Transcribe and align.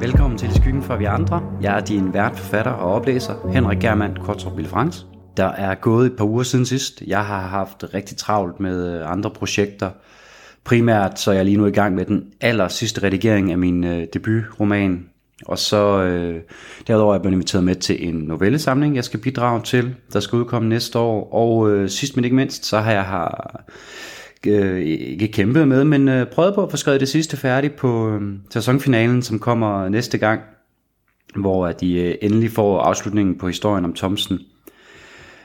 Velkommen 0.00 0.38
til 0.38 0.54
Skyggen 0.54 0.82
for 0.82 0.96
vi 0.96 1.04
andre. 1.04 1.42
Jeg 1.62 1.76
er 1.76 1.84
din 1.84 2.14
vært, 2.14 2.38
forfatter 2.38 2.70
og 2.70 2.92
oplæser, 2.92 3.50
Henrik 3.52 3.78
Germand 3.78 4.16
Kortrup 4.16 4.66
Frans. 4.66 5.06
Der 5.36 5.44
er 5.44 5.74
gået 5.74 6.06
et 6.06 6.16
par 6.16 6.24
uger 6.24 6.42
siden 6.42 6.66
sidst. 6.66 7.02
Jeg 7.06 7.26
har 7.26 7.40
haft 7.40 7.84
rigtig 7.94 8.16
travlt 8.16 8.60
med 8.60 8.94
øh, 8.94 9.10
andre 9.10 9.30
projekter. 9.30 9.90
Primært 10.64 11.20
så 11.20 11.30
er 11.30 11.34
jeg 11.34 11.44
lige 11.44 11.56
nu 11.56 11.66
i 11.66 11.70
gang 11.70 11.94
med 11.94 12.04
den 12.04 12.24
aller 12.40 12.68
sidste 12.68 13.02
redigering 13.02 13.52
af 13.52 13.58
min 13.58 13.84
øh, 13.84 14.06
debutroman. 14.12 15.08
Og 15.46 15.58
så 15.58 16.02
øh, 16.02 16.40
derudover 16.86 17.12
er 17.12 17.16
jeg 17.16 17.22
blevet 17.22 17.34
inviteret 17.34 17.64
med 17.64 17.74
til 17.74 18.08
en 18.08 18.14
novellesamling, 18.14 18.96
jeg 18.96 19.04
skal 19.04 19.20
bidrage 19.20 19.62
til, 19.62 19.94
der 20.12 20.20
skal 20.20 20.36
udkomme 20.36 20.68
næste 20.68 20.98
år. 20.98 21.34
Og 21.34 21.70
øh, 21.70 21.88
sidst 21.88 22.16
men 22.16 22.24
ikke 22.24 22.36
mindst, 22.36 22.64
så 22.64 22.78
har 22.78 22.92
jeg 22.92 23.04
har 23.04 23.64
øh, 24.46 24.80
ikke 24.80 25.28
kæmpet 25.28 25.68
med, 25.68 25.84
men 25.84 26.08
øh, 26.08 26.26
prøvet 26.26 26.54
på 26.54 26.62
at 26.62 26.70
få 26.70 26.76
skrevet 26.76 27.00
det 27.00 27.08
sidste 27.08 27.36
færdigt 27.36 27.76
på 27.76 28.10
øh, 28.10 28.22
sæsonfinalen, 28.50 29.22
som 29.22 29.38
kommer 29.38 29.88
næste 29.88 30.18
gang, 30.18 30.40
hvor 31.36 31.72
de 31.72 31.94
øh, 31.94 32.14
endelig 32.22 32.50
får 32.50 32.80
afslutningen 32.80 33.38
på 33.38 33.46
historien 33.46 33.84
om 33.84 33.94
Thomsen. 33.94 34.38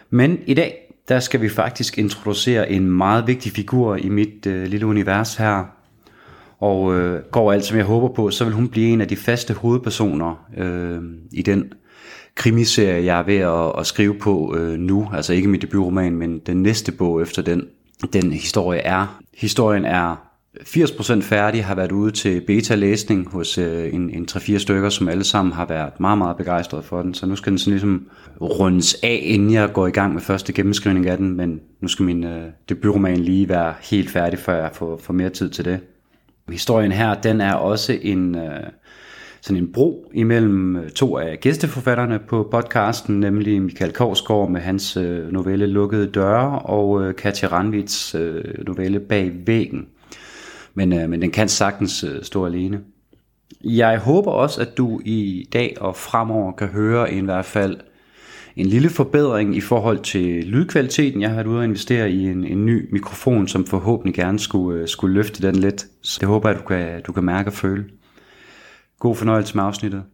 Men 0.10 0.40
i 0.46 0.54
dag, 0.54 0.86
der 1.08 1.20
skal 1.20 1.42
vi 1.42 1.50
faktisk 1.50 1.98
introducere 1.98 2.72
en 2.72 2.90
meget 2.92 3.28
vigtig 3.28 3.52
figur 3.52 3.96
i 3.96 4.10
mit 4.10 4.46
øh, 4.48 4.68
lille 4.68 4.86
univers 4.86 5.36
her. 5.36 5.64
Og 6.60 6.96
øh, 6.96 7.22
går 7.32 7.52
alt 7.52 7.66
som 7.66 7.78
jeg 7.78 7.86
håber 7.86 8.16
på, 8.16 8.32
så 8.32 8.46
vil 8.46 8.54
hun 8.54 8.70
blive 8.70 8.88
en 8.88 9.02
af 9.02 9.08
de 9.08 9.16
faste 9.16 9.54
hovedpersoner 9.54 10.46
øh, 10.58 11.02
i 11.32 11.42
den 11.42 11.74
krimiserie, 12.36 13.06
jeg 13.06 13.20
er 13.20 13.24
ved 13.24 13.38
at, 13.38 13.80
at 13.80 13.88
skrive 13.88 14.16
på 14.16 14.56
øh, 14.58 14.80
nu. 14.80 15.10
Altså 15.14 15.34
ikke 15.34 15.48
mit 15.48 15.62
debutroman, 15.62 16.16
men 16.16 16.40
den 16.40 16.64
næste 16.64 16.92
bog 16.92 17.22
efter 17.22 17.42
den 17.42 17.68
den 18.14 18.34
historie 18.34 18.80
er. 18.80 19.20
Historien 19.34 19.86
er 19.86 20.16
80% 20.60 21.22
færdig, 21.22 21.66
har 21.66 21.76
været 21.76 21.92
ude 21.92 22.12
til 22.12 22.42
beta-læsning 22.42 23.30
hos 23.30 23.58
øh, 23.58 23.94
en, 23.94 24.10
en 24.10 24.28
3-4 24.32 24.58
stykker, 24.58 24.90
som 24.90 25.10
alle 25.10 25.24
sammen 25.24 25.54
har 25.54 25.66
været 25.66 26.00
meget, 26.00 26.18
meget 26.18 26.38
begejstrede 26.38 26.84
for 26.84 27.02
den. 27.02 27.14
Så 27.14 27.26
nu 27.26 27.36
skal 27.36 27.52
den 27.52 27.60
sådan 27.60 27.74
ligesom 27.74 28.08
rundes 28.42 28.96
af, 29.04 29.20
inden 29.24 29.54
jeg 29.54 29.74
går 29.74 29.88
i 29.88 29.92
gang 29.92 30.14
med 30.14 30.22
første 30.22 30.54
gennemskrivning 30.54 31.08
af 31.08 31.18
den, 31.18 31.38
men 31.38 31.62
nu 31.82 31.88
skal 31.88 32.06
min 32.06 32.24
øh, 32.24 32.44
debutroman 32.70 33.18
lige 33.18 33.50
være 33.50 33.74
helt 33.82 34.10
færdig, 34.10 34.40
før 34.40 34.56
jeg 34.62 34.70
får, 34.74 34.98
får 34.98 35.14
mere 35.14 35.30
tid 35.30 35.50
til 35.50 35.66
det. 35.66 35.80
Historien 36.50 36.92
her, 36.92 37.14
den 37.14 37.42
er 37.42 37.54
også 37.54 37.98
en... 38.02 38.36
Øh, 38.36 38.64
sådan 39.46 39.64
en 39.64 39.72
bro 39.72 40.12
imellem 40.14 40.76
øh, 40.76 40.90
to 40.90 41.18
af 41.18 41.40
gæsteforfatterne 41.40 42.20
på 42.28 42.48
podcasten, 42.52 43.20
nemlig 43.20 43.62
Michael 43.62 43.94
Korsgaard 43.94 44.52
med 44.52 44.62
hans 44.62 44.98
øh, 44.98 45.32
novelle 45.32 45.66
Lukkede 45.66 46.08
Døre, 46.08 46.60
og 46.60 47.04
øh, 47.04 47.16
Katja 47.16 47.48
Ranvits 47.48 48.16
novelle 48.66 49.00
Bag 49.00 49.32
Væggen. 49.46 49.88
Men, 50.74 50.90
men 50.90 51.22
den 51.22 51.32
kan 51.32 51.50
sagtens 51.50 52.06
stå 52.22 52.46
alene. 52.46 52.80
Jeg 53.64 54.00
håber 54.00 54.32
også, 54.32 54.62
at 54.62 54.78
du 54.78 55.02
i 55.06 55.50
dag 55.54 55.76
og 55.80 55.96
fremover 55.96 56.52
kan 56.52 56.68
høre 56.68 57.14
i 57.14 57.22
hvert 57.22 57.46
fald 57.46 57.78
en 58.56 58.66
lille 58.66 58.90
forbedring 58.90 59.56
i 59.56 59.62
forhold 59.62 60.00
til 60.00 60.44
lydkvaliteten. 60.44 61.22
Jeg 61.22 61.30
har 61.30 61.36
været 61.36 61.48
ude 61.48 61.60
og 61.60 61.66
investere 61.66 62.12
i 62.12 62.28
en, 62.28 62.44
en 62.44 62.66
ny 62.66 62.90
mikrofon, 62.92 63.48
som 63.48 63.66
forhåbentlig 63.66 64.16
gerne 64.16 64.40
skulle, 64.40 64.88
skulle 64.88 65.14
løfte 65.14 65.48
den 65.48 65.56
lidt. 65.56 65.86
Så 66.02 66.18
det 66.20 66.28
håber 66.28 66.50
jeg, 66.50 66.58
at 66.58 66.64
du 66.64 66.68
kan, 66.68 67.02
du 67.08 67.12
kan 67.12 67.24
mærke 67.24 67.50
og 67.50 67.54
føle. 67.54 67.86
God 69.06 69.16
fornøjelse 69.16 69.56
med 69.56 69.64
afsnittet. 69.64 70.06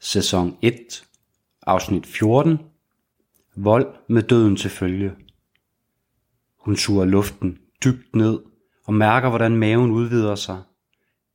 Sæson 0.00 0.56
1, 0.62 0.74
afsnit 1.66 2.06
14. 2.06 2.58
Vold 3.56 3.94
med 4.08 4.22
døden 4.22 4.56
til 4.56 4.70
følge. 4.70 5.12
Hun 6.60 6.76
suger 6.76 7.04
luften 7.04 7.58
dybt 7.84 8.16
ned 8.16 8.38
og 8.86 8.94
mærker, 8.94 9.28
hvordan 9.28 9.56
maven 9.56 9.90
udvider 9.90 10.34
sig, 10.34 10.62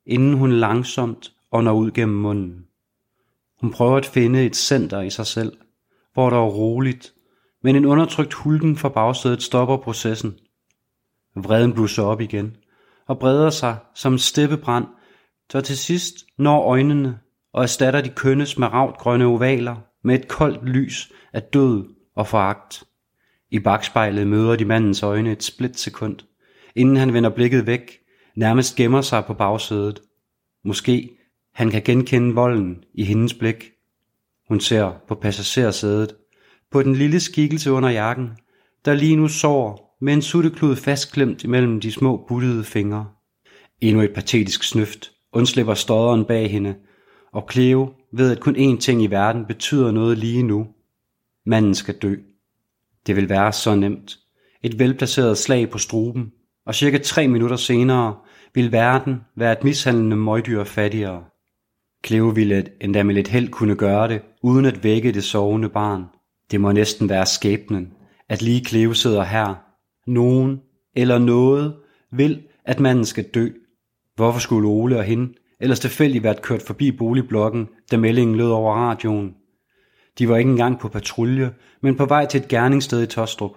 inden 0.05 0.33
hun 0.33 0.51
langsomt 0.51 1.33
ånder 1.51 1.71
ud 1.71 1.91
gennem 1.91 2.17
munden. 2.17 2.67
Hun 3.61 3.71
prøver 3.71 3.97
at 3.97 4.05
finde 4.05 4.45
et 4.45 4.55
center 4.55 5.01
i 5.01 5.09
sig 5.09 5.25
selv– 5.25 5.57
hvor 6.13 6.29
der 6.29 6.37
er 6.37 6.49
roligt, 6.49 7.13
men 7.63 7.75
en 7.75 7.85
undertrykt 7.85 8.33
hulken 8.33 8.77
fra 8.77 8.89
bagsædet 8.89 9.43
stopper 9.43 9.77
processen. 9.77 10.35
Vreden 11.35 11.73
blusser 11.73 12.03
op 12.03 12.21
igen 12.21 12.55
og 13.07 13.19
breder 13.19 13.49
sig 13.49 13.77
som 13.95 14.13
en 14.13 14.19
steppebrand, 14.19 14.85
så 15.51 15.61
til 15.61 15.77
sidst 15.77 16.15
når 16.37 16.63
øjnene 16.63 17.19
og 17.53 17.63
erstatter 17.63 18.01
de 18.01 18.09
kønne 18.09 18.45
smaragd 18.45 18.97
grønne 18.97 19.25
ovaler 19.25 19.75
med 20.03 20.15
et 20.15 20.27
koldt 20.27 20.65
lys 20.65 21.11
af 21.33 21.43
død 21.43 21.85
og 22.15 22.27
foragt. 22.27 22.83
I 23.49 23.59
bagspejlet 23.59 24.27
møder 24.27 24.55
de 24.55 24.65
mandens 24.65 25.03
øjne 25.03 25.31
et 25.31 25.43
splitsekund, 25.43 26.17
inden 26.75 26.95
han 26.95 27.13
vender 27.13 27.29
blikket 27.29 27.67
væk, 27.67 27.97
nærmest 28.35 28.75
gemmer 28.75 29.01
sig 29.01 29.25
på 29.25 29.33
bagsædet. 29.33 30.01
Måske 30.63 31.09
han 31.53 31.69
kan 31.69 31.81
genkende 31.81 32.35
volden 32.35 32.83
i 32.93 33.03
hendes 33.03 33.33
blik. 33.33 33.70
Hun 34.51 34.59
ser 34.59 34.91
på 35.07 35.15
passagersædet, 35.15 36.15
på 36.71 36.83
den 36.83 36.95
lille 36.95 37.19
skikkelse 37.19 37.71
under 37.71 37.89
jakken, 37.89 38.29
der 38.85 38.93
lige 38.93 39.15
nu 39.15 39.27
sover 39.27 39.77
med 40.01 40.13
en 40.13 40.21
sutteklud 40.21 40.75
fastklemt 40.75 41.43
imellem 41.43 41.79
de 41.79 41.91
små 41.91 42.25
buttede 42.27 42.63
fingre. 42.63 43.07
Endnu 43.81 44.01
et 44.01 44.13
patetisk 44.13 44.63
snøft 44.63 45.11
undslipper 45.33 45.73
stodderen 45.73 46.25
bag 46.25 46.51
hende, 46.51 46.75
og 47.33 47.47
Cleo 47.51 47.89
ved, 48.13 48.31
at 48.31 48.39
kun 48.39 48.55
én 48.55 48.79
ting 48.79 49.03
i 49.03 49.07
verden 49.07 49.45
betyder 49.45 49.91
noget 49.91 50.17
lige 50.17 50.43
nu. 50.43 50.67
Manden 51.45 51.75
skal 51.75 51.95
dø. 51.95 52.15
Det 53.07 53.15
vil 53.15 53.29
være 53.29 53.53
så 53.53 53.75
nemt. 53.75 54.19
Et 54.63 54.79
velplaceret 54.79 55.37
slag 55.37 55.69
på 55.69 55.77
struben, 55.77 56.31
og 56.65 56.75
cirka 56.75 56.97
tre 56.97 57.27
minutter 57.27 57.55
senere 57.55 58.15
vil 58.53 58.71
verden 58.71 59.15
være 59.35 59.51
et 59.51 59.63
mishandlende 59.63 60.15
møgdyr 60.15 60.63
fattigere. 60.63 61.23
Cleo 62.05 62.25
ville 62.25 62.65
endda 62.81 63.03
med 63.03 63.15
lidt 63.15 63.27
held 63.27 63.49
kunne 63.49 63.75
gøre 63.75 64.07
det, 64.07 64.21
uden 64.43 64.65
at 64.65 64.83
vække 64.83 65.11
det 65.11 65.23
sovende 65.23 65.69
barn. 65.69 66.05
Det 66.51 66.61
må 66.61 66.71
næsten 66.71 67.09
være 67.09 67.25
skæbnen, 67.25 67.93
at 68.29 68.41
lige 68.41 68.65
Cleo 68.65 68.93
sidder 68.93 69.23
her. 69.23 69.55
Nogen 70.07 70.59
eller 70.95 71.19
noget 71.19 71.75
vil, 72.11 72.41
at 72.65 72.79
manden 72.79 73.05
skal 73.05 73.23
dø. 73.23 73.49
Hvorfor 74.15 74.39
skulle 74.39 74.67
Ole 74.67 74.97
og 74.97 75.03
hende 75.03 75.33
ellers 75.59 75.79
tilfældigt 75.79 76.23
været 76.23 76.41
kørt 76.41 76.61
forbi 76.61 76.91
boligblokken, 76.91 77.67
da 77.91 77.97
meldingen 77.97 78.35
lød 78.35 78.49
over 78.49 78.75
radioen? 78.75 79.35
De 80.19 80.29
var 80.29 80.37
ikke 80.37 80.51
engang 80.51 80.79
på 80.79 80.89
patrulje, 80.89 81.51
men 81.81 81.95
på 81.95 82.05
vej 82.05 82.25
til 82.25 82.39
et 82.39 82.47
gerningssted 82.47 83.03
i 83.03 83.05
Tostrup. 83.05 83.51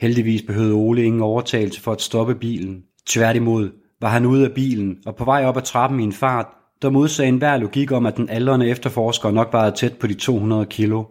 Heldigvis 0.00 0.42
behøvede 0.42 0.74
Ole 0.74 1.04
ingen 1.04 1.22
overtagelse 1.22 1.80
for 1.80 1.92
at 1.92 2.00
stoppe 2.00 2.34
bilen. 2.34 2.82
Tværtimod 3.06 3.70
var 4.00 4.08
han 4.08 4.26
ude 4.26 4.44
af 4.44 4.52
bilen 4.54 4.98
og 5.06 5.16
på 5.16 5.24
vej 5.24 5.44
op 5.44 5.56
ad 5.56 5.62
trappen 5.62 6.00
i 6.00 6.02
en 6.02 6.12
fart, 6.12 6.46
der 6.82 6.90
modsagde 6.90 7.28
enhver 7.28 7.56
logik 7.56 7.92
om, 7.92 8.06
at 8.06 8.16
den 8.16 8.28
aldrende 8.28 8.68
efterforsker 8.68 9.30
nok 9.30 9.52
var 9.52 9.70
tæt 9.70 9.98
på 9.98 10.06
de 10.06 10.14
200 10.14 10.66
kilo. 10.66 11.04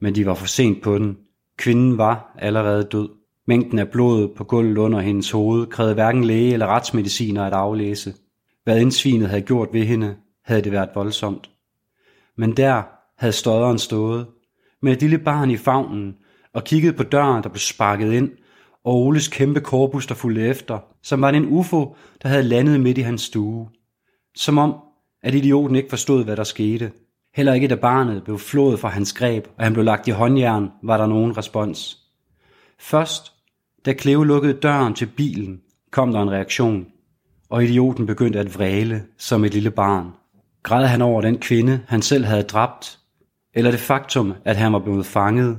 Men 0.00 0.14
de 0.14 0.26
var 0.26 0.34
for 0.34 0.46
sent 0.46 0.82
på 0.82 0.98
den. 0.98 1.18
Kvinden 1.58 1.98
var 1.98 2.36
allerede 2.38 2.88
død. 2.92 3.08
Mængden 3.46 3.78
af 3.78 3.88
blod 3.88 4.28
på 4.36 4.44
gulvet 4.44 4.78
under 4.78 5.00
hendes 5.00 5.30
hoved 5.30 5.66
krævede 5.66 5.94
hverken 5.94 6.24
læge 6.24 6.52
eller 6.52 6.66
retsmediciner 6.66 7.44
at 7.44 7.52
aflæse. 7.52 8.14
Hvad 8.64 8.80
indsvinet 8.80 9.28
havde 9.28 9.42
gjort 9.42 9.68
ved 9.72 9.84
hende, 9.84 10.16
havde 10.44 10.62
det 10.62 10.72
været 10.72 10.88
voldsomt. 10.94 11.50
Men 12.36 12.56
der 12.56 12.82
havde 13.18 13.32
støderen 13.32 13.78
stået, 13.78 14.26
med 14.82 14.92
et 14.92 15.00
lille 15.00 15.18
barn 15.18 15.50
i 15.50 15.56
favnen, 15.56 16.14
og 16.52 16.64
kigget 16.64 16.96
på 16.96 17.02
døren, 17.02 17.42
der 17.42 17.48
blev 17.48 17.58
sparket 17.58 18.12
ind, 18.12 18.30
og 18.84 18.94
Oles 18.94 19.28
kæmpe 19.28 19.60
korpus, 19.60 20.06
der 20.06 20.14
fulgte 20.14 20.46
efter, 20.46 20.78
som 21.02 21.20
var 21.20 21.30
en 21.30 21.46
ufo, 21.48 21.96
der 22.22 22.28
havde 22.28 22.42
landet 22.42 22.80
midt 22.80 22.98
i 22.98 23.00
hans 23.00 23.22
stue. 23.22 23.68
Som 24.36 24.58
om, 24.58 24.74
at 25.22 25.34
idioten 25.34 25.76
ikke 25.76 25.88
forstod, 25.88 26.24
hvad 26.24 26.36
der 26.36 26.44
skete. 26.44 26.92
Heller 27.34 27.54
ikke 27.54 27.68
da 27.68 27.74
barnet 27.74 28.24
blev 28.24 28.38
flået 28.38 28.80
fra 28.80 28.88
hans 28.88 29.12
greb, 29.12 29.46
og 29.58 29.64
han 29.64 29.72
blev 29.72 29.84
lagt 29.84 30.08
i 30.08 30.10
håndjern, 30.10 30.70
var 30.82 30.96
der 30.96 31.06
nogen 31.06 31.36
respons. 31.36 31.98
Først, 32.78 33.32
da 33.86 33.92
Cleo 33.92 34.22
lukkede 34.22 34.52
døren 34.52 34.94
til 34.94 35.06
bilen, 35.06 35.60
kom 35.90 36.12
der 36.12 36.22
en 36.22 36.30
reaktion, 36.30 36.86
og 37.48 37.64
idioten 37.64 38.06
begyndte 38.06 38.38
at 38.38 38.54
vræle 38.54 39.02
som 39.18 39.44
et 39.44 39.54
lille 39.54 39.70
barn. 39.70 40.10
Græd 40.62 40.86
han 40.86 41.02
over 41.02 41.20
den 41.22 41.38
kvinde, 41.38 41.80
han 41.88 42.02
selv 42.02 42.24
havde 42.24 42.42
dræbt, 42.42 42.98
eller 43.54 43.70
det 43.70 43.80
faktum, 43.80 44.32
at 44.44 44.56
han 44.56 44.72
var 44.72 44.78
blevet 44.78 45.06
fanget, 45.06 45.58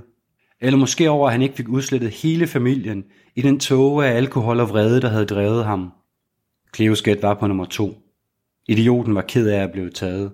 eller 0.62 0.80
måske 0.80 1.10
over, 1.10 1.28
at 1.28 1.32
han 1.32 1.42
ikke 1.42 1.56
fik 1.56 1.70
udslettet 1.70 2.10
hele 2.10 2.48
familien 2.48 3.04
i 3.36 3.42
den 3.42 3.60
tåge 3.60 4.06
af 4.06 4.16
alkohol 4.16 4.60
og 4.60 4.70
vrede, 4.70 5.02
der 5.02 5.10
havde 5.10 5.26
drevet 5.26 5.66
ham. 5.66 5.92
Cleos 6.76 7.02
gæt 7.02 7.22
var 7.22 7.34
på 7.34 7.48
nummer 7.48 7.66
to. 7.66 8.07
Idioten 8.68 9.16
var 9.16 9.22
ked 9.22 9.48
af 9.48 9.64
at 9.64 9.72
blive 9.72 9.90
taget. 9.90 10.32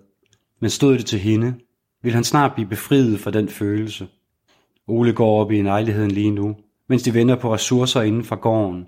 Men 0.60 0.70
stod 0.70 0.98
det 0.98 1.06
til 1.06 1.20
hende, 1.20 1.56
ville 2.02 2.16
han 2.16 2.24
snart 2.24 2.54
blive 2.54 2.70
befriet 2.70 3.20
fra 3.20 3.32
den 3.32 3.50
følelse. 3.50 4.08
Ole 4.88 5.14
går 5.14 5.42
op 5.42 5.52
i 5.52 5.62
lejligheden 5.62 6.12
lige 6.12 6.32
nu, 6.32 6.56
mens 6.90 7.04
de 7.04 7.14
venter 7.14 7.36
på 7.36 7.54
ressourcer 7.54 8.02
inden 8.02 8.24
for 8.24 8.36
gården. 8.36 8.86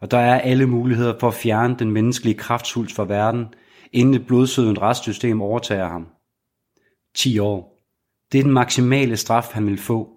Og 0.00 0.10
der 0.10 0.18
er 0.18 0.40
alle 0.40 0.66
muligheder 0.66 1.18
for 1.20 1.28
at 1.28 1.34
fjerne 1.34 1.76
den 1.78 1.90
menneskelige 1.90 2.38
kraftsult 2.38 2.92
fra 2.92 3.04
verden, 3.04 3.46
inden 3.92 4.14
et 4.14 4.26
blodsødent 4.26 4.78
restsystem 4.78 5.42
overtager 5.42 5.88
ham. 5.88 6.06
10 7.14 7.38
år. 7.38 7.82
Det 8.32 8.38
er 8.38 8.42
den 8.42 8.52
maksimale 8.52 9.16
straf, 9.16 9.52
han 9.52 9.66
vil 9.66 9.78
få. 9.78 10.10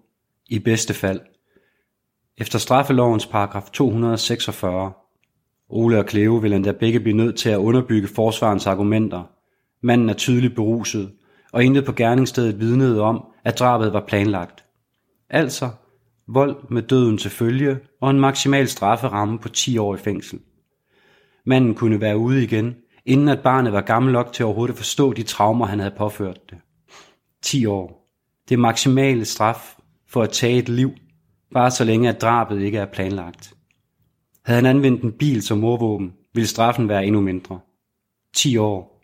I 0.50 0.60
bedste 0.60 0.94
fald. 0.94 1.20
Efter 2.38 2.60
straffelovens 2.60 3.26
paragraf 3.26 3.70
246. 3.74 4.92
Ole 5.70 6.00
og 6.00 6.10
Cleo 6.10 6.36
vil 6.36 6.54
endda 6.54 6.72
begge 6.72 7.00
blive 7.00 7.18
nødt 7.18 7.36
til 7.36 7.50
at 7.50 7.58
underbygge 7.58 8.08
forsvarens 8.08 8.68
argumenter. 8.68 9.24
Manden 9.82 10.10
er 10.10 10.14
tydeligt 10.14 10.56
beruset, 10.56 11.12
og 11.54 11.64
intet 11.64 11.86
på 11.86 11.92
gerningsstedet 11.92 12.60
vidnede 12.60 13.02
om, 13.02 13.26
at 13.44 13.60
drabet 13.60 13.94
var 13.94 14.06
planlagt. 14.08 14.64
Altså 15.30 15.70
vold 16.28 16.56
med 16.70 16.82
døden 16.82 17.18
til 17.18 17.32
følge 17.32 17.80
og 18.02 18.10
en 18.10 18.20
maksimal 18.20 18.68
strafferamme 18.68 19.40
på 19.40 19.50
10 19.50 19.78
år 19.78 19.96
i 19.96 19.98
fængsel. 19.98 20.40
Manden 21.46 21.76
kunne 21.76 22.02
være 22.02 22.18
ude 22.18 22.44
igen, 22.44 22.76
inden 23.06 23.30
at 23.30 23.40
barnet 23.44 23.74
var 23.74 23.82
gammel 23.82 24.14
nok 24.14 24.34
til 24.34 24.46
overhovedet 24.46 24.74
at 24.74 24.78
forstå 24.78 25.14
de 25.14 25.24
traumer, 25.24 25.66
han 25.66 25.80
havde 25.80 25.96
påført 25.98 26.50
det. 26.50 26.58
10 27.42 27.66
år. 27.66 28.10
Det 28.50 28.60
maksimale 28.60 29.26
straf 29.26 29.76
for 30.10 30.22
at 30.22 30.30
tage 30.30 30.58
et 30.58 30.70
liv, 30.70 30.92
bare 31.54 31.72
så 31.72 31.84
længe 31.84 32.10
at 32.10 32.22
drabet 32.22 32.62
ikke 32.62 32.78
er 32.78 32.86
planlagt. 32.86 33.53
Havde 34.46 34.62
han 34.62 34.66
anvendt 34.66 35.02
en 35.02 35.12
bil 35.12 35.42
som 35.42 35.58
morvåben, 35.58 36.14
ville 36.34 36.48
straffen 36.48 36.90
være 36.90 37.06
endnu 37.06 37.22
mindre. 37.22 37.60
10 38.34 38.58
år. 38.58 39.04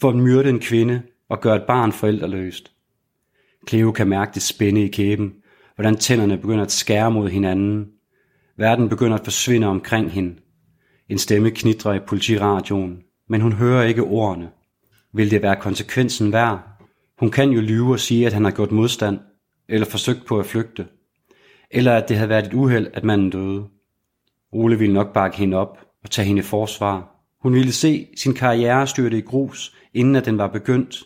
For 0.00 0.08
at 0.08 0.16
myrde 0.16 0.48
en 0.48 0.60
kvinde 0.60 1.02
og 1.28 1.40
gøre 1.40 1.56
et 1.56 1.64
barn 1.66 1.92
forældreløst. 1.92 2.72
Cleo 3.68 3.92
kan 3.92 4.08
mærke 4.08 4.30
det 4.34 4.42
spænde 4.42 4.82
i 4.84 4.88
kæben, 4.88 5.34
hvordan 5.74 5.96
tænderne 5.96 6.38
begynder 6.38 6.64
at 6.64 6.72
skære 6.72 7.10
mod 7.10 7.30
hinanden. 7.30 7.86
Verden 8.56 8.88
begynder 8.88 9.18
at 9.18 9.24
forsvinde 9.24 9.66
omkring 9.66 10.10
hende. 10.10 10.34
En 11.08 11.18
stemme 11.18 11.50
knitrer 11.50 11.94
i 11.94 12.06
politiradioen, 12.06 12.98
men 13.28 13.40
hun 13.40 13.52
hører 13.52 13.84
ikke 13.84 14.02
ordene. 14.02 14.50
Vil 15.12 15.30
det 15.30 15.42
være 15.42 15.56
konsekvensen 15.60 16.32
værd? 16.32 16.60
Hun 17.18 17.30
kan 17.30 17.50
jo 17.50 17.60
lyve 17.60 17.92
og 17.92 18.00
sige, 18.00 18.26
at 18.26 18.32
han 18.32 18.44
har 18.44 18.50
gjort 18.50 18.72
modstand, 18.72 19.18
eller 19.68 19.86
forsøgt 19.86 20.26
på 20.26 20.38
at 20.38 20.46
flygte. 20.46 20.86
Eller 21.70 21.92
at 21.92 22.08
det 22.08 22.16
havde 22.16 22.28
været 22.28 22.46
et 22.46 22.54
uheld, 22.54 22.86
at 22.92 23.04
manden 23.04 23.30
døde. 23.30 23.64
Ole 24.54 24.78
ville 24.78 24.94
nok 24.94 25.12
bakke 25.12 25.36
hende 25.36 25.56
op 25.56 25.78
og 26.02 26.10
tage 26.10 26.26
hende 26.26 26.40
i 26.40 26.42
forsvar. 26.42 27.26
Hun 27.42 27.54
ville 27.54 27.72
se 27.72 28.06
sin 28.16 28.34
karriere 28.34 28.86
styrte 28.86 29.18
i 29.18 29.20
grus, 29.20 29.76
inden 29.94 30.16
at 30.16 30.24
den 30.24 30.38
var 30.38 30.48
begyndt. 30.48 31.04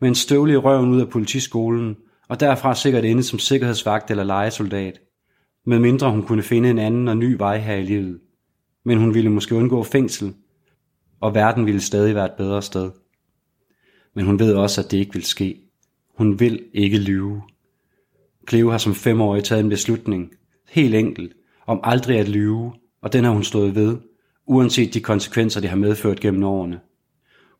Med 0.00 0.08
en 0.08 0.14
støvle 0.14 0.52
i 0.52 0.56
røven 0.56 0.90
ud 0.90 1.00
af 1.00 1.08
politiskolen, 1.08 1.96
og 2.28 2.40
derfra 2.40 2.74
sikkert 2.74 3.04
inde 3.04 3.22
som 3.22 3.38
sikkerhedsvagt 3.38 4.10
eller 4.10 4.24
legesoldat. 4.24 5.00
Med 5.66 5.78
mindre 5.78 6.10
hun 6.10 6.22
kunne 6.22 6.42
finde 6.42 6.70
en 6.70 6.78
anden 6.78 7.08
og 7.08 7.16
ny 7.16 7.36
vej 7.38 7.58
her 7.58 7.74
i 7.74 7.82
livet. 7.82 8.20
Men 8.84 8.98
hun 8.98 9.14
ville 9.14 9.30
måske 9.30 9.54
undgå 9.54 9.82
fængsel, 9.82 10.34
og 11.20 11.34
verden 11.34 11.66
ville 11.66 11.80
stadig 11.80 12.14
være 12.14 12.26
et 12.26 12.36
bedre 12.38 12.62
sted. 12.62 12.90
Men 14.14 14.24
hun 14.24 14.38
ved 14.38 14.54
også, 14.54 14.80
at 14.80 14.90
det 14.90 14.98
ikke 14.98 15.12
vil 15.12 15.24
ske. 15.24 15.60
Hun 16.18 16.40
vil 16.40 16.64
ikke 16.74 16.98
lyve. 16.98 17.42
Cleo 18.48 18.70
har 18.70 18.78
som 18.78 18.94
femårig 18.94 19.44
taget 19.44 19.64
en 19.64 19.70
beslutning, 19.70 20.30
helt 20.68 20.94
enkelt, 20.94 21.32
om 21.68 21.80
aldrig 21.82 22.18
at 22.18 22.28
lyve, 22.28 22.72
og 23.02 23.12
den 23.12 23.24
har 23.24 23.30
hun 23.30 23.44
stået 23.44 23.74
ved, 23.74 23.96
uanset 24.46 24.94
de 24.94 25.00
konsekvenser, 25.00 25.60
det 25.60 25.70
har 25.70 25.76
medført 25.76 26.20
gennem 26.20 26.44
årene. 26.44 26.80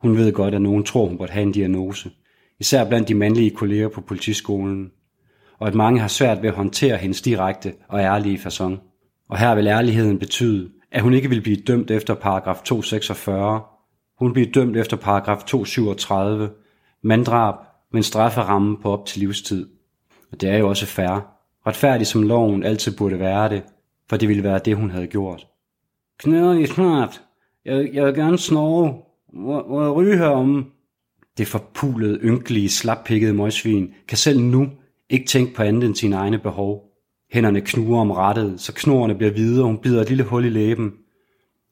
Hun 0.01 0.17
ved 0.17 0.33
godt, 0.33 0.55
at 0.55 0.63
nogen 0.63 0.85
tror, 0.85 1.07
hun 1.07 1.19
burde 1.19 1.33
have 1.33 1.43
en 1.43 1.53
diagnose, 1.53 2.11
især 2.61 2.89
blandt 2.89 3.09
de 3.09 3.15
mandlige 3.15 3.51
kolleger 3.51 3.89
på 3.89 4.01
politiskolen, 4.01 4.91
og 5.59 5.69
at 5.69 5.75
mange 5.75 6.01
har 6.01 6.09
svært 6.09 6.43
ved 6.43 6.49
at 6.49 6.55
håndtere 6.55 6.97
hendes 6.97 7.23
direkte 7.23 7.75
og 7.89 8.01
ærlige 8.01 8.39
façon. 8.39 8.73
Og 9.29 9.39
her 9.39 9.55
vil 9.55 9.67
ærligheden 9.67 10.19
betyde, 10.19 10.71
at 10.93 11.03
hun 11.03 11.15
ikke 11.15 11.29
vil 11.29 11.41
blive 11.41 11.57
dømt 11.57 11.91
efter 11.91 12.15
paragraf 12.15 12.61
246. 12.65 13.61
Hun 14.19 14.33
bliver 14.33 14.53
dømt 14.53 14.77
efter 14.77 14.97
paragraf 14.97 15.43
237, 15.43 16.51
manddrab 17.03 17.55
med 17.93 17.99
en 17.99 18.05
strafferamme 18.05 18.77
på 18.83 18.93
op 18.93 19.07
til 19.07 19.21
livstid. 19.21 19.69
Og 20.33 20.41
det 20.41 20.49
er 20.49 20.59
jo 20.59 20.69
også 20.69 20.87
fair. 20.87 21.35
Retfærdig 21.67 22.07
som 22.07 22.23
loven 22.23 22.65
altid 22.65 22.97
burde 22.97 23.19
være 23.19 23.49
det, 23.49 23.63
for 24.09 24.17
det 24.17 24.29
ville 24.29 24.43
være 24.43 24.61
det, 24.65 24.77
hun 24.77 24.91
havde 24.91 25.07
gjort. 25.07 25.47
Knæder 26.19 26.53
I 26.53 26.67
snart? 26.67 27.23
Jeg, 27.65 27.91
jeg 27.93 28.07
vil 28.07 28.15
gerne 28.15 28.39
snove. 28.39 28.95
Hvor, 29.33 29.63
hvor 29.63 29.93
ryge 29.93 30.19
herom? 30.19 30.67
Det 31.39 31.47
forpulede, 31.47 32.19
ynkelige, 32.23 32.69
slappikkede 32.69 33.35
møgsvin 33.35 33.95
kan 34.09 34.19
selv 34.19 34.41
nu 34.41 34.69
ikke 35.11 35.27
tænke 35.27 35.55
på 35.55 35.63
andet 35.63 35.87
end 35.87 35.95
sine 35.95 36.17
egne 36.17 36.39
behov. 36.39 36.85
Hænderne 37.33 37.61
knuger 37.61 38.01
om 38.01 38.11
rettet, 38.11 38.61
så 38.61 38.73
knorene 38.75 39.15
bliver 39.15 39.33
hvide, 39.33 39.63
og 39.63 39.67
hun 39.67 39.79
bider 39.79 40.03
et 40.03 40.09
lille 40.09 40.25
hul 40.25 40.45
i 40.45 40.49
læben. 40.49 40.93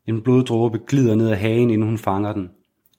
En 0.09 0.23
bloddråbe 0.23 0.79
glider 0.87 1.15
ned 1.15 1.31
ad 1.31 1.37
hagen, 1.37 1.71
inden 1.71 1.89
hun 1.89 1.99
fanger 1.99 2.33
den. 2.33 2.51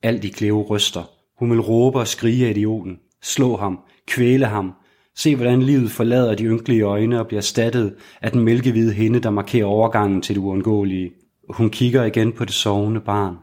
Alt 0.03 0.23
i 0.23 0.29
Cleo 0.29 0.61
ryster. 0.69 1.03
Hun 1.39 1.51
vil 1.51 1.59
råbe 1.59 1.99
og 1.99 2.07
skrige 2.07 2.45
af 2.45 2.49
idioten. 2.49 2.99
Slå 3.21 3.57
ham. 3.57 3.79
Kvæle 4.07 4.45
ham. 4.45 4.73
Se, 5.17 5.35
hvordan 5.35 5.61
livet 5.61 5.91
forlader 5.91 6.35
de 6.35 6.43
ynkelige 6.43 6.81
øjne 6.81 7.19
og 7.19 7.27
bliver 7.27 7.41
stattet 7.41 7.95
af 8.21 8.31
den 8.31 8.41
mælkehvide 8.41 8.93
hende, 8.93 9.19
der 9.19 9.29
markerer 9.29 9.65
overgangen 9.65 10.21
til 10.21 10.35
det 10.35 10.41
uundgåelige. 10.41 11.11
Hun 11.49 11.69
kigger 11.69 12.03
igen 12.03 12.31
på 12.31 12.45
det 12.45 12.53
sovende 12.53 12.99
barn. 12.99 13.35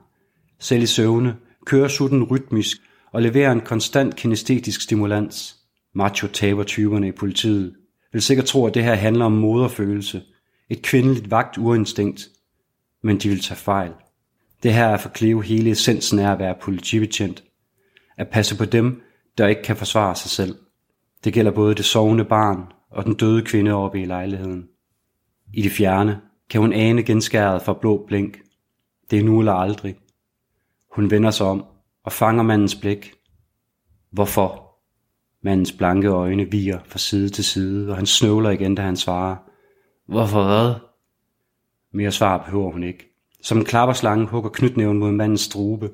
Selv 0.61 0.83
i 0.83 0.87
søvne 0.87 1.37
kører 1.67 1.89
sutten 1.89 2.25
rytmisk 2.25 2.77
og 3.13 3.23
leverer 3.23 3.53
en 3.53 3.61
konstant 3.61 4.17
kinestetisk 4.17 4.81
stimulans. 4.81 5.57
Macho 5.95 6.29
taber 6.29 6.63
typerne 6.63 7.09
i 7.09 7.13
politiet. 7.13 7.75
Vil 8.13 8.23
sikkert 8.23 8.47
tro, 8.47 8.67
at 8.67 8.75
det 8.75 8.85
her 8.85 8.95
handler 8.95 9.25
om 9.25 9.33
moderfølelse. 9.33 10.23
Et 10.71 10.83
kvindeligt 10.83 11.31
vagt 11.31 11.59
urinstinkt. 11.59 12.29
Men 13.03 13.19
de 13.19 13.29
vil 13.29 13.41
tage 13.41 13.59
fejl. 13.59 13.91
Det 14.63 14.75
her 14.75 14.87
er 14.87 14.97
for 14.97 15.11
Cleo 15.17 15.41
hele 15.41 15.71
essensen 15.71 16.19
af 16.19 16.33
at 16.33 16.39
være 16.39 16.55
politibetjent. 16.63 17.45
At 18.19 18.29
passe 18.29 18.57
på 18.57 18.65
dem, 18.65 19.03
der 19.39 19.47
ikke 19.47 19.63
kan 19.63 19.77
forsvare 19.77 20.17
sig 20.17 20.31
selv. 20.31 20.55
Det 21.25 21.33
gælder 21.33 21.51
både 21.51 21.75
det 21.75 21.85
sovende 21.85 22.25
barn 22.25 22.73
og 22.91 23.05
den 23.05 23.15
døde 23.15 23.43
kvinde 23.43 23.73
oppe 23.73 24.03
i 24.03 24.05
lejligheden. 24.05 24.69
I 25.55 25.63
det 25.63 25.73
fjerne 25.73 26.21
kan 26.51 26.61
hun 26.61 26.73
ane 26.73 27.03
genskæret 27.03 27.63
fra 27.63 27.73
blå 27.73 28.05
blink. 28.07 28.39
Det 29.11 29.19
er 29.19 29.25
nu 29.25 29.39
eller 29.39 29.53
aldrig. 29.53 29.97
Hun 30.93 31.11
vender 31.11 31.31
sig 31.31 31.47
om 31.47 31.65
og 32.05 32.13
fanger 32.13 32.43
mandens 32.43 32.75
blik. 32.75 33.13
Hvorfor? 34.11 34.65
Mandens 35.43 35.73
blanke 35.73 36.09
øjne 36.09 36.51
viger 36.51 36.79
fra 36.87 36.99
side 36.99 37.29
til 37.29 37.45
side, 37.45 37.91
og 37.91 37.97
han 37.97 38.07
snøvler 38.07 38.51
igen, 38.51 38.75
da 38.75 38.83
han 38.83 38.97
svarer. 38.97 39.37
Hvorfor 40.07 40.45
hvad? 40.45 40.75
Mere 41.93 42.13
svar 42.13 42.45
behøver 42.45 42.73
hun 42.73 42.83
ikke. 42.83 43.05
Som 43.43 43.59
en 43.59 43.65
klapperslange 43.65 44.27
hugger 44.27 44.51
knytnæven 44.51 44.99
mod 44.99 45.13
mandens 45.13 45.41
strube. 45.41 45.91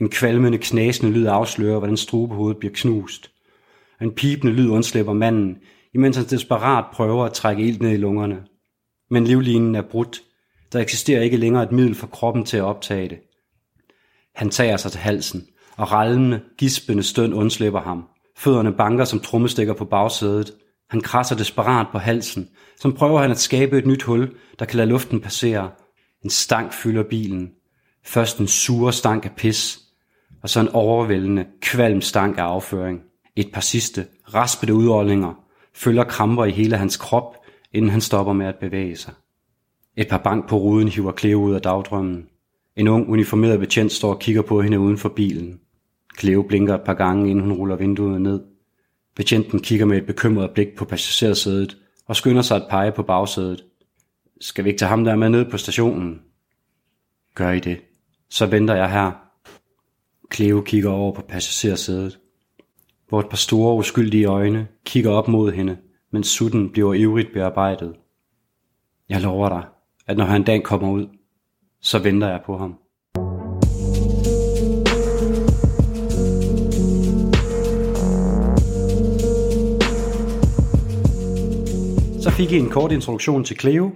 En 0.00 0.10
kvalmende, 0.10 0.58
knasende 0.58 1.12
lyd 1.12 1.26
afslører, 1.26 1.78
hvordan 1.78 1.96
strubehovedet 1.96 2.58
bliver 2.58 2.74
knust. 2.74 3.30
En 4.00 4.12
pipende 4.12 4.52
lyd 4.52 4.68
undslipper 4.68 5.12
manden, 5.12 5.56
imens 5.94 6.16
han 6.16 6.26
desperat 6.26 6.84
prøver 6.92 7.24
at 7.24 7.32
trække 7.32 7.62
ild 7.62 7.80
ned 7.80 7.90
i 7.90 7.96
lungerne. 7.96 8.42
Men 9.10 9.24
livlinen 9.24 9.74
er 9.74 9.82
brudt. 9.82 10.22
Der 10.72 10.80
eksisterer 10.80 11.22
ikke 11.22 11.36
længere 11.36 11.62
et 11.62 11.72
middel 11.72 11.94
for 11.94 12.06
kroppen 12.06 12.44
til 12.44 12.56
at 12.56 12.62
optage 12.62 13.08
det. 13.08 13.18
Han 14.34 14.50
tager 14.50 14.76
sig 14.76 14.92
til 14.92 15.00
halsen, 15.00 15.46
og 15.76 15.92
rallende, 15.92 16.40
gispende 16.58 17.02
støn 17.02 17.32
undslipper 17.32 17.80
ham. 17.80 18.04
Fødderne 18.36 18.72
banker 18.72 19.04
som 19.04 19.20
trommestikker 19.20 19.74
på 19.74 19.84
bagsædet. 19.84 20.52
Han 20.90 21.00
krasser 21.00 21.36
desperat 21.36 21.86
på 21.92 21.98
halsen, 21.98 22.48
som 22.80 22.92
prøver 22.92 23.20
han 23.20 23.30
at 23.30 23.38
skabe 23.38 23.78
et 23.78 23.86
nyt 23.86 24.02
hul, 24.02 24.34
der 24.58 24.64
kan 24.64 24.76
lade 24.76 24.88
luften 24.88 25.20
passere. 25.20 25.70
En 26.24 26.30
stank 26.30 26.72
fylder 26.72 27.02
bilen. 27.02 27.50
Først 28.04 28.38
en 28.38 28.48
sure 28.48 28.92
stank 28.92 29.24
af 29.24 29.32
pis, 29.36 29.80
og 30.42 30.50
så 30.50 30.60
en 30.60 30.68
overvældende, 30.68 31.46
kvalm 31.60 32.00
stank 32.00 32.38
af 32.38 32.42
afføring. 32.42 33.00
Et 33.36 33.50
par 33.52 33.60
sidste, 33.60 34.06
raspede 34.34 34.74
udårlinger 34.74 35.46
følger 35.74 36.04
kramper 36.04 36.44
i 36.44 36.50
hele 36.50 36.76
hans 36.76 36.96
krop, 36.96 37.36
inden 37.72 37.90
han 37.90 38.00
stopper 38.00 38.32
med 38.32 38.46
at 38.46 38.56
bevæge 38.60 38.96
sig. 38.96 39.12
Et 39.96 40.08
par 40.08 40.18
bank 40.18 40.48
på 40.48 40.56
ruden 40.56 40.88
hiver 40.88 41.12
Cleo 41.12 41.42
ud 41.42 41.54
af 41.54 41.62
dagdrømmen. 41.62 42.26
En 42.76 42.88
ung 42.88 43.08
uniformeret 43.08 43.60
betjent 43.60 43.92
står 43.92 44.14
og 44.14 44.18
kigger 44.18 44.42
på 44.42 44.62
hende 44.62 44.80
uden 44.80 44.98
for 44.98 45.08
bilen. 45.08 45.60
Cleo 46.18 46.42
blinker 46.42 46.74
et 46.74 46.80
par 46.80 46.94
gange, 46.94 47.30
inden 47.30 47.44
hun 47.44 47.52
ruller 47.52 47.76
vinduet 47.76 48.20
ned. 48.20 48.40
Betjenten 49.16 49.60
kigger 49.60 49.86
med 49.86 49.96
et 49.96 50.06
bekymret 50.06 50.50
blik 50.50 50.76
på 50.76 50.84
passagersædet 50.84 51.76
og 52.06 52.16
skynder 52.16 52.42
sig 52.42 52.56
at 52.56 52.66
pege 52.70 52.92
på 52.92 53.02
bagsædet. 53.02 53.64
Skal 54.40 54.64
vi 54.64 54.68
ikke 54.68 54.78
tage 54.78 54.88
ham 54.88 55.04
der 55.04 55.16
med 55.16 55.28
ned 55.28 55.50
på 55.50 55.56
stationen? 55.56 56.22
Gør 57.34 57.50
I 57.50 57.60
det. 57.60 57.80
Så 58.30 58.46
venter 58.46 58.74
jeg 58.74 58.90
her. 58.90 59.12
Cleo 60.34 60.60
kigger 60.60 60.90
over 60.90 61.12
på 61.12 61.22
passagersædet, 61.22 62.18
hvor 63.08 63.20
et 63.20 63.28
par 63.28 63.36
store 63.36 63.76
uskyldige 63.76 64.26
øjne 64.26 64.66
kigger 64.84 65.10
op 65.10 65.28
mod 65.28 65.52
hende, 65.52 65.76
mens 66.12 66.26
sutten 66.26 66.70
bliver 66.70 66.94
ivrigt 66.94 67.32
bearbejdet. 67.32 67.94
Jeg 69.08 69.20
lover 69.20 69.48
dig, 69.48 69.64
at 70.06 70.16
når 70.16 70.24
han 70.24 70.40
en 70.40 70.44
dag 70.44 70.62
kommer 70.62 70.90
ud, 70.90 71.06
så 71.80 71.98
venter 71.98 72.28
jeg 72.28 72.40
på 72.46 72.56
ham. 72.56 72.74
Så 82.20 82.30
fik 82.30 82.52
I 82.52 82.58
en 82.58 82.70
kort 82.70 82.92
introduktion 82.92 83.44
til 83.44 83.60
Cleo. 83.60 83.90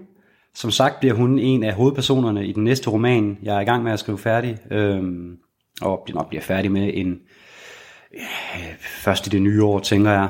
Som 0.54 0.70
sagt 0.70 1.00
bliver 1.00 1.14
hun 1.14 1.38
en 1.38 1.62
af 1.64 1.74
hovedpersonerne 1.74 2.46
i 2.46 2.52
den 2.52 2.64
næste 2.64 2.90
roman, 2.90 3.38
jeg 3.42 3.56
er 3.56 3.60
i 3.60 3.64
gang 3.64 3.84
med 3.84 3.92
at 3.92 3.98
skrive 3.98 4.18
færdig, 4.18 4.58
øhm, 4.70 5.36
og 5.82 6.06
nok 6.14 6.28
bliver 6.28 6.42
færdig 6.42 6.72
med 6.72 6.90
en 6.94 7.18
først 8.80 9.26
i 9.26 9.30
det 9.30 9.42
nye 9.42 9.64
år, 9.64 9.78
tænker 9.78 10.10
jeg. 10.10 10.28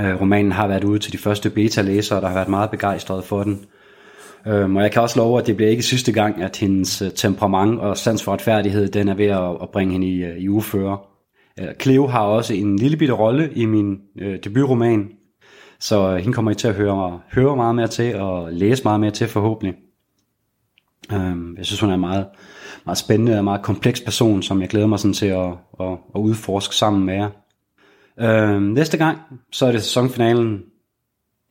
Øh, 0.00 0.20
romanen 0.20 0.52
har 0.52 0.66
været 0.66 0.84
ude 0.84 0.98
til 0.98 1.12
de 1.12 1.18
første 1.18 1.50
beta-læsere, 1.50 2.20
der 2.20 2.26
har 2.26 2.34
været 2.34 2.48
meget 2.48 2.70
begejstrede 2.70 3.22
for 3.22 3.42
den. 3.42 3.64
Øh, 4.46 4.74
og 4.74 4.82
jeg 4.82 4.92
kan 4.92 5.02
også 5.02 5.18
love, 5.18 5.40
at 5.40 5.46
det 5.46 5.56
bliver 5.56 5.70
ikke 5.70 5.82
sidste 5.82 6.12
gang, 6.12 6.42
at 6.42 6.56
hendes 6.56 7.02
øh, 7.02 7.10
temperament 7.10 7.80
og 7.80 7.96
sans 7.96 8.22
for 8.22 8.32
retfærdighed, 8.32 8.88
den 8.88 9.08
er 9.08 9.14
ved 9.14 9.26
at, 9.26 9.62
at 9.62 9.68
bringe 9.72 9.92
hende 9.92 10.06
i, 10.06 10.24
øh, 10.24 10.36
i 10.36 10.48
uføre. 10.48 10.98
Øh, 11.60 11.68
Cleo 11.82 12.06
har 12.06 12.20
også 12.20 12.54
en 12.54 12.76
lille 12.76 12.96
bitte 12.96 13.14
rolle 13.14 13.52
i 13.54 13.64
min 13.64 13.98
øh, 14.18 14.38
debutroman, 14.44 15.08
så 15.80 16.16
hende 16.16 16.32
kommer 16.32 16.50
I 16.50 16.54
til 16.54 16.68
at 16.68 16.74
høre, 16.74 17.20
høre 17.32 17.56
meget 17.56 17.74
mere 17.74 17.88
til 17.88 18.16
og 18.16 18.52
læse 18.52 18.84
meget 18.84 19.00
mere 19.00 19.10
til 19.10 19.28
forhåbentlig. 19.28 19.74
Øhm, 21.12 21.56
jeg 21.56 21.66
synes, 21.66 21.80
hun 21.80 21.90
er 21.90 21.94
en 21.94 22.00
meget, 22.00 22.26
meget 22.84 22.98
spændende 22.98 23.38
og 23.38 23.44
meget 23.44 23.62
kompleks 23.62 24.00
person, 24.00 24.42
som 24.42 24.60
jeg 24.60 24.68
glæder 24.68 24.86
mig 24.86 24.98
sådan 24.98 25.14
til 25.14 25.26
at, 25.26 25.50
at, 25.80 25.92
at 26.14 26.20
udforske 26.20 26.74
sammen 26.74 27.04
med 27.06 27.14
jer. 27.14 27.28
Øhm, 28.20 28.62
næste 28.62 28.98
gang, 28.98 29.18
så 29.52 29.66
er 29.66 29.72
det 29.72 29.82
sæsonfinalen. 29.82 30.62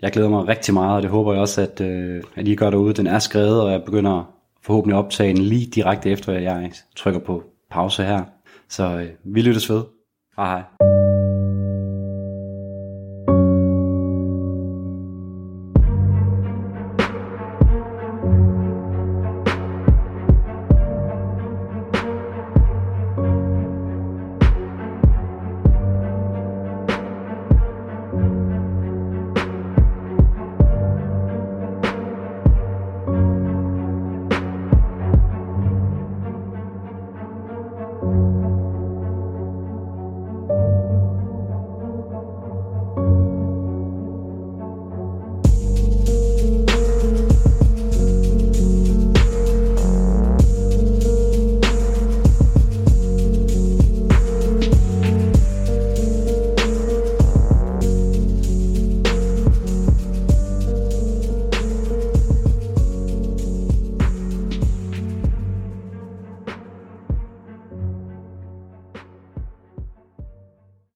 Jeg 0.01 0.12
glæder 0.12 0.30
mig 0.30 0.48
rigtig 0.48 0.74
meget, 0.74 0.96
og 0.96 1.01
det 1.01 1.10
håber 1.12 1.34
jeg 1.34 1.42
også, 1.42 1.62
at, 1.62 1.82
øh, 1.82 2.24
at 2.36 2.48
I 2.48 2.56
gør 2.56 2.70
derude. 2.70 2.94
Den 2.94 3.08
er 3.08 3.20
skrevet, 3.20 3.62
og 3.62 3.72
jeg 3.72 3.84
begynder 3.84 4.34
forhåbentlig 4.62 4.98
at 4.98 5.04
optage 5.04 5.34
den 5.34 5.44
lige 5.44 5.66
direkte 5.66 6.10
efter, 6.10 6.34
at 6.34 6.44
jeg 6.44 6.72
trykker 6.96 7.20
på 7.20 7.44
pause 7.72 8.04
her. 8.04 8.24
Så 8.70 8.84
øh, 8.84 9.10
vi 9.24 9.42
lyttes 9.42 9.70
ved. 9.70 9.84
Hej 10.36 10.46
hej. 10.46 10.79